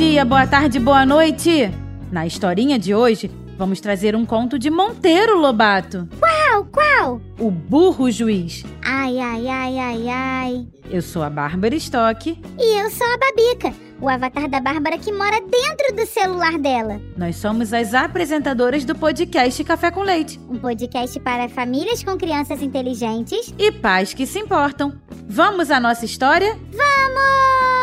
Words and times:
Bom 0.00 0.06
dia, 0.06 0.24
boa 0.24 0.46
tarde, 0.46 0.80
boa 0.80 1.04
noite! 1.04 1.70
Na 2.10 2.26
historinha 2.26 2.78
de 2.78 2.94
hoje, 2.94 3.30
vamos 3.58 3.82
trazer 3.82 4.16
um 4.16 4.24
conto 4.24 4.58
de 4.58 4.70
Monteiro 4.70 5.36
Lobato, 5.38 6.08
Qual, 6.18 6.64
qual? 6.72 7.20
o 7.38 7.50
burro 7.50 8.10
juiz. 8.10 8.64
Ai, 8.82 9.18
ai, 9.18 9.46
ai, 9.46 9.78
ai, 9.78 10.08
ai. 10.08 10.68
Eu 10.90 11.02
sou 11.02 11.22
a 11.22 11.28
Bárbara 11.28 11.76
Stock. 11.76 12.30
E 12.58 12.80
eu 12.80 12.90
sou 12.90 13.06
a 13.06 13.18
Babica, 13.18 13.74
o 14.00 14.08
avatar 14.08 14.48
da 14.48 14.58
Bárbara 14.58 14.96
que 14.96 15.12
mora 15.12 15.38
dentro 15.38 15.94
do 15.94 16.06
celular 16.06 16.56
dela. 16.58 16.98
Nós 17.14 17.36
somos 17.36 17.70
as 17.74 17.92
apresentadoras 17.92 18.86
do 18.86 18.94
podcast 18.94 19.62
Café 19.64 19.90
com 19.90 20.00
Leite 20.00 20.40
Um 20.48 20.58
podcast 20.58 21.20
para 21.20 21.46
famílias 21.50 22.02
com 22.02 22.16
crianças 22.16 22.62
inteligentes. 22.62 23.52
e 23.58 23.70
pais 23.70 24.14
que 24.14 24.24
se 24.26 24.38
importam. 24.38 24.98
Vamos 25.28 25.70
à 25.70 25.78
nossa 25.78 26.06
história? 26.06 26.58
Vamos! 26.72 27.79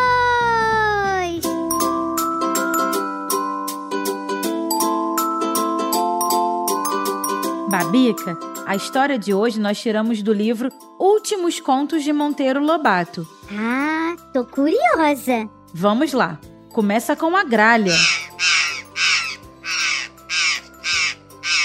Babica, 7.67 8.37
a 8.65 8.77
história 8.77 9.19
de 9.19 9.33
hoje 9.33 9.59
nós 9.59 9.77
tiramos 9.77 10.21
do 10.23 10.31
livro 10.31 10.69
Últimos 10.97 11.59
Contos 11.59 12.01
de 12.01 12.13
Monteiro 12.13 12.63
Lobato. 12.63 13.27
Ah, 13.51 14.15
tô 14.31 14.45
curiosa. 14.45 15.49
Vamos 15.73 16.13
lá. 16.13 16.39
Começa 16.69 17.13
com 17.13 17.35
a 17.35 17.43
gralha. 17.43 17.93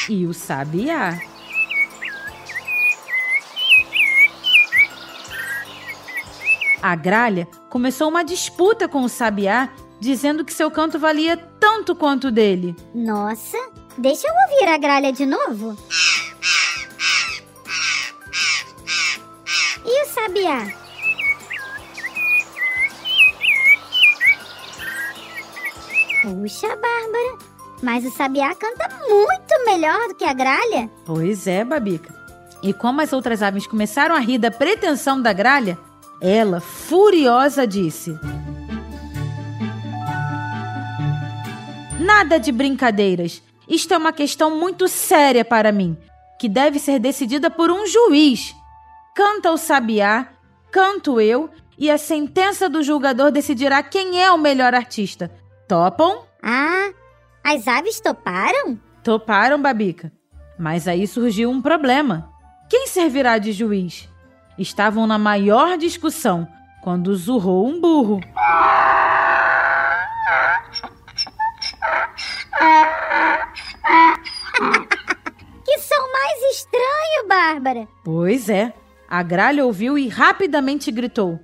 E 0.09 0.27
o 0.27 0.35
sabiá. 0.35 1.21
A 6.83 6.97
gralha 6.97 7.47
começou 7.71 8.09
uma 8.09 8.25
disputa 8.25 8.89
com 8.89 9.05
o 9.05 9.09
sabiá, 9.09 9.69
dizendo 10.01 10.45
que 10.45 10.53
seu 10.53 10.69
canto 10.69 10.99
valia 10.99 11.37
tanto 11.37 11.95
quanto 11.95 12.27
o 12.27 12.33
dele. 12.33 12.75
Nossa, 12.93 13.57
deixa 13.99 14.27
eu 14.27 14.35
ouvir 14.35 14.69
a 14.69 14.79
gralha 14.79 15.13
de 15.13 15.27
novo. 15.27 15.77
E 19.85 20.03
o 20.03 20.07
sabiá? 20.07 20.83
Puxa, 26.23 26.69
Bárbara, 26.69 27.39
mas 27.83 28.05
o 28.05 28.11
sabiá 28.13 28.55
canta 28.55 28.89
muito 29.09 29.65
melhor 29.67 30.09
do 30.09 30.15
que 30.15 30.25
a 30.25 30.33
gralha. 30.33 30.89
Pois 31.05 31.47
é, 31.47 31.65
Babica. 31.65 32.15
E 32.63 32.73
como 32.73 33.01
as 33.01 33.13
outras 33.13 33.43
aves 33.43 33.67
começaram 33.67 34.15
a 34.15 34.21
rir 34.21 34.39
da 34.39 34.51
pretensão 34.51 35.21
da 35.21 35.33
gralha, 35.33 35.77
ela, 36.21 36.61
furiosa, 36.61 37.67
disse: 37.67 38.17
Nada 41.99 42.39
de 42.39 42.53
brincadeiras. 42.53 43.43
Isto 43.73 43.95
é 43.95 43.97
uma 43.97 44.13
questão 44.13 44.55
muito 44.55 44.87
séria 44.87 45.47
para 45.47 45.73
mim, 45.73 45.97
que 46.39 46.47
deve 46.47 46.79
ser 46.79 46.99
decidida 46.99 47.49
por 47.49 47.71
um 47.71 47.87
juiz. 47.87 48.55
Canta 49.17 49.51
o 49.51 49.57
sabiá, 49.57 50.29
canto 50.71 51.19
eu, 51.19 51.49
e 51.79 51.91
a 51.91 51.97
sentença 51.97 52.69
do 52.69 52.83
julgador 52.83 53.33
decidirá 53.33 53.83
quem 53.83 54.23
é 54.23 54.31
o 54.31 54.37
melhor 54.37 54.75
artista. 54.75 55.33
Topam? 55.67 56.25
Ah, 56.43 56.91
as 57.43 57.67
aves 57.67 57.99
toparam? 57.99 58.79
Toparam, 59.03 59.63
Babica. 59.63 60.13
Mas 60.59 60.87
aí 60.87 61.07
surgiu 61.07 61.51
um 61.51 61.63
problema. 61.63 62.31
Quem 62.69 62.87
servirá 62.87 63.39
de 63.39 63.53
juiz? 63.53 64.07
Estavam 64.59 65.07
na 65.07 65.17
maior 65.17 65.79
discussão 65.79 66.47
quando 66.83 67.17
zurrou 67.17 67.67
um 67.67 67.81
burro. 67.81 68.21
Que 68.21 68.72
Bárbara! 77.63 77.89
Pois 78.05 78.49
é. 78.49 78.75
A 79.09 79.23
gralha 79.23 79.65
ouviu 79.65 79.97
e 79.97 80.09
rapidamente 80.09 80.91
gritou: 80.91 81.39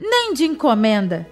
Nem 0.00 0.32
de 0.32 0.44
encomenda! 0.44 1.28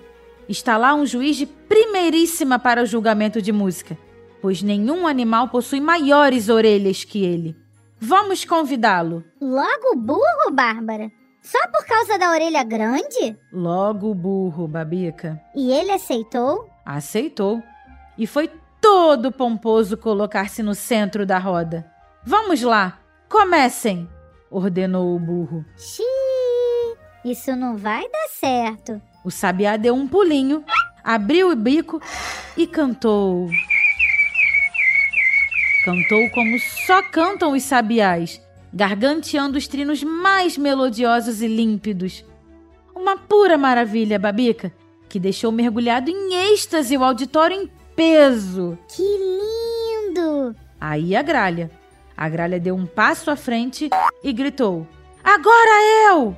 Está 0.49 0.77
lá 0.77 0.95
um 0.95 1.07
juiz 1.07 1.37
de 1.37 1.47
primeiríssima 1.47 2.59
para 2.59 2.83
o 2.83 2.87
julgamento 2.87 3.41
de 3.41 3.53
música, 3.53 3.97
pois 4.43 4.63
nenhum 4.63 5.07
animal 5.07 5.49
possui 5.49 5.81
maiores 5.81 6.49
orelhas 6.49 7.05
que 7.05 7.25
ele. 7.25 7.57
Vamos 7.99 8.45
convidá-lo. 8.45 9.25
Logo 9.41 9.97
burro, 9.97 10.51
Bárbara? 10.53 11.11
Só 11.41 11.59
por 11.69 11.87
causa 11.87 12.19
da 12.19 12.31
orelha 12.31 12.63
grande? 12.65 13.37
Logo 13.53 14.13
burro, 14.15 14.67
Babica. 14.67 15.41
E 15.55 15.71
ele 15.73 15.93
aceitou? 15.93 16.69
Aceitou 16.85 17.63
e 18.19 18.27
foi 18.27 18.51
todo 18.81 19.31
pomposo 19.31 19.97
colocar-se 19.97 20.63
no 20.63 20.75
centro 20.75 21.25
da 21.25 21.39
roda. 21.39 21.91
Vamos 22.25 22.61
lá, 22.63 23.00
comecem, 23.31 24.09
ordenou 24.51 25.15
o 25.15 25.19
burro. 25.19 25.65
Xiii, 25.77 26.97
isso 27.25 27.55
não 27.55 27.77
vai 27.77 28.03
dar 28.11 28.29
certo. 28.29 29.01
O 29.25 29.31
sabiá 29.31 29.77
deu 29.77 29.95
um 29.95 30.09
pulinho, 30.09 30.65
abriu 31.03 31.51
o 31.51 31.57
bico 31.57 32.03
e 32.57 32.67
cantou. 32.67 33.49
Cantou 35.85 36.31
como 36.35 36.59
só 36.87 37.03
cantam 37.03 37.53
os 37.53 37.63
sabiás, 37.63 38.43
garganteando 38.75 39.57
os 39.57 39.69
trinos 39.69 40.03
mais 40.03 40.59
melodiosos 40.59 41.41
e 41.41 41.47
límpidos. 41.47 42.25
Uma 42.95 43.17
pura 43.17 43.57
maravilha, 43.57 44.19
Babica, 44.19 44.73
que 45.09 45.19
deixou 45.19 45.51
mergulhado 45.53 46.11
em 46.11 46.53
êxtase 46.53 46.97
o 46.97 47.05
auditório 47.05 47.57
em 47.57 47.71
peso. 47.95 48.77
Que 48.89 49.03
lindo! 49.03 50.55
Aí 50.79 51.15
a 51.15 51.23
gralha. 51.23 51.80
A 52.21 52.29
gralha 52.29 52.61
deu 52.61 52.77
um 52.77 52.85
passo 52.85 53.31
à 53.31 53.37
frente 53.37 53.89
e 54.23 54.31
gritou: 54.31 54.87
Agora 55.25 56.11
eu! 56.11 56.37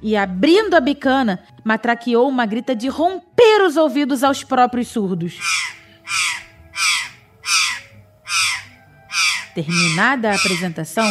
E 0.00 0.16
abrindo 0.16 0.74
a 0.74 0.80
bicana, 0.80 1.42
matraqueou 1.64 2.28
uma 2.28 2.46
grita 2.46 2.72
de 2.76 2.86
romper 2.86 3.64
os 3.66 3.76
ouvidos 3.76 4.22
aos 4.22 4.44
próprios 4.44 4.86
surdos. 4.86 5.40
Terminada 9.56 10.30
a 10.30 10.36
apresentação, 10.36 11.10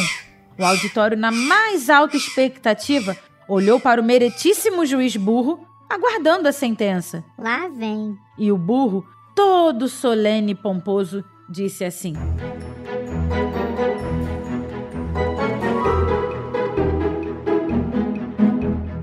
o 0.57 0.63
auditório, 0.63 1.17
na 1.17 1.31
mais 1.31 1.89
alta 1.89 2.15
expectativa, 2.15 3.17
olhou 3.45 3.77
para 3.77 3.99
o 3.99 4.03
meretíssimo 4.05 4.85
juiz 4.85 5.17
burro, 5.17 5.67
aguardando 5.89 6.47
a 6.47 6.53
sentença. 6.53 7.25
Lá 7.37 7.67
vem. 7.67 8.15
E 8.37 8.53
o 8.53 8.57
burro, 8.57 9.05
todo 9.35 9.89
solene 9.89 10.53
e 10.53 10.55
pomposo, 10.55 11.25
disse 11.49 11.83
assim: 11.83 12.13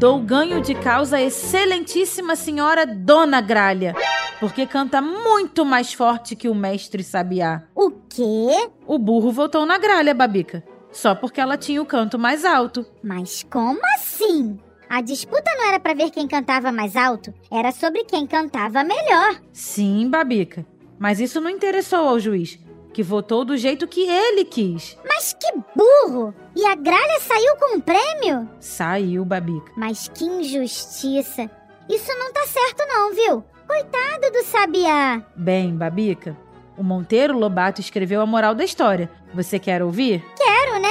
Dou 0.00 0.19
ganho 0.19 0.62
de 0.62 0.75
causa 0.75 1.19
à 1.19 1.21
excelentíssima 1.21 2.34
senhora 2.34 2.87
Dona 2.87 3.43
Gralha, 3.43 3.94
porque 4.41 4.66
canta 4.66 5.03
muito 5.03 5.62
mais 5.62 5.92
forte 5.92 6.34
que 6.34 6.48
o 6.48 6.54
mestre 6.54 7.04
Sabiá. 7.04 7.65
O 7.75 7.91
quê? 8.09 8.71
O 8.86 8.98
burro 8.98 9.30
votou 9.30 9.66
na 9.66 9.77
gralha, 9.77 10.15
Babica, 10.15 10.65
só 10.91 11.15
porque 11.15 11.39
ela 11.39 11.59
tinha 11.59 11.83
o 11.83 11.84
canto 11.84 12.19
mais 12.19 12.47
alto. 12.47 12.86
Mas 13.04 13.42
como 13.42 13.78
assim? 13.95 14.59
A 14.89 15.03
disputa 15.03 15.54
não 15.59 15.69
era 15.69 15.78
pra 15.78 15.92
ver 15.92 16.09
quem 16.09 16.27
cantava 16.27 16.72
mais 16.72 16.97
alto, 16.97 17.34
era 17.53 17.71
sobre 17.71 18.03
quem 18.04 18.27
cantava 18.27 18.83
melhor. 18.83 19.39
Sim, 19.53 20.09
Babica, 20.09 20.65
mas 20.98 21.21
isso 21.21 21.42
não 21.42 21.51
interessou 21.51 22.09
ao 22.09 22.19
juiz, 22.19 22.59
que 22.92 23.03
votou 23.03 23.45
do 23.45 23.57
jeito 23.57 23.87
que 23.87 24.09
ele 24.09 24.45
quis. 24.45 24.98
Mas 25.07 25.33
que 25.33 25.53
burro! 25.77 26.34
E 26.54 26.65
a 26.65 26.75
gralha 26.75 27.21
saiu 27.21 27.57
com 27.57 27.77
um 27.77 27.81
prêmio? 27.81 28.48
Saiu, 28.59 29.25
Babica. 29.25 29.72
Mas 29.77 30.09
que 30.09 30.25
injustiça! 30.25 31.51
Isso 31.89 32.13
não 32.19 32.33
tá 32.33 32.47
certo 32.47 32.84
não, 32.89 33.15
viu? 33.15 33.45
Coitado 33.66 34.33
do 34.33 34.45
sabiá! 34.45 35.22
Bem, 35.37 35.77
Babica, 35.77 36.37
o 36.77 36.83
Monteiro 36.83 37.39
Lobato 37.39 37.81
escreveu 37.81 38.21
a 38.21 38.27
moral 38.27 38.54
da 38.54 38.65
história. 38.65 39.10
Você 39.34 39.59
quer 39.59 39.83
ouvir? 39.83 40.25
Quero, 40.37 40.81
né? 40.81 40.91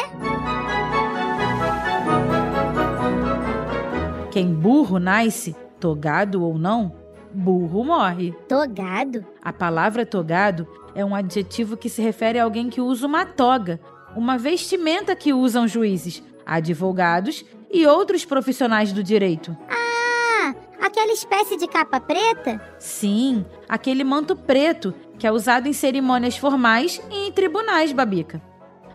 Quem 4.32 4.54
burro 4.54 5.00
nasce, 5.00 5.56
togado 5.80 6.44
ou 6.44 6.58
não, 6.58 6.96
burro 7.34 7.84
morre. 7.84 8.32
Togado? 8.48 9.26
A 9.42 9.52
palavra 9.52 10.06
togado 10.06 10.68
é 11.00 11.06
um 11.06 11.16
adjetivo 11.16 11.78
que 11.78 11.90
se 11.90 12.02
refere 12.02 12.40
a 12.40 12.44
alguém 12.44 12.70
que 12.70 12.82
usa 12.82 13.08
uma 13.08 13.26
toga, 13.26 13.80
uma 14.16 14.38
vestimenta 14.38 15.16
que 15.16 15.32
usam 15.32 15.66
juízes, 15.66 16.22
advogados 16.46 17.46
e 17.72 17.88
outros 17.88 18.26
profissionais 18.26 18.92
do 18.92 19.02
direito. 19.02 19.56
Ah, 19.70 20.54
aquela 20.82 21.14
espécie 21.14 21.56
de 21.56 21.68
capa 21.68 22.02
preta? 22.02 22.62
Sim, 22.78 23.46
aquele 23.68 24.04
manto 24.04 24.36
preto 24.36 24.94
que 25.18 25.26
é 25.26 25.32
usado 25.32 25.68
em 25.68 25.74
cerimônias 25.74 26.36
formais 26.36 27.02
e 27.10 27.28
em 27.28 27.32
tribunais, 27.32 27.94
Babica. 27.94 28.42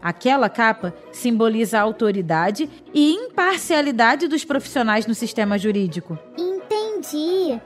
Aquela 0.03 0.51
capa 0.51 0.95
simboliza 1.11 1.79
a 1.79 1.83
autoridade 1.83 2.69
e 2.93 3.15
imparcialidade 3.15 4.29
dos 4.29 4.45
profissionais 4.45 5.07
no 5.07 5.15
sistema 5.15 5.57
jurídico. 5.57 6.19
Entendi. 6.37 7.59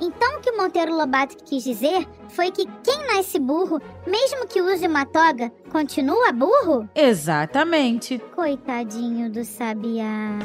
Então 0.00 0.36
o 0.36 0.40
que 0.40 0.50
o 0.50 0.56
Monteiro 0.56 0.94
Lobato 0.94 1.36
quis 1.44 1.64
dizer 1.64 2.06
foi 2.28 2.50
que 2.50 2.66
quem 2.84 3.06
nasce 3.06 3.38
burro, 3.38 3.80
mesmo 4.06 4.46
que 4.46 4.60
use 4.60 4.86
uma 4.86 5.06
toga, 5.06 5.50
continua 5.70 6.32
burro? 6.32 6.88
Exatamente. 6.94 8.18
Coitadinho 8.34 9.30
do 9.30 9.44
sabiá. 9.44 10.38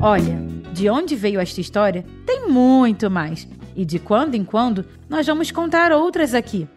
Olha, 0.00 0.38
de 0.72 0.90
onde 0.90 1.16
veio 1.16 1.40
esta 1.40 1.60
história 1.60 2.04
tem 2.26 2.46
muito 2.46 3.10
mais. 3.10 3.48
E 3.74 3.84
de 3.84 3.98
quando 3.98 4.34
em 4.34 4.44
quando 4.44 4.84
nós 5.08 5.26
vamos 5.26 5.50
contar 5.50 5.92
outras 5.92 6.34
aqui. 6.34 6.68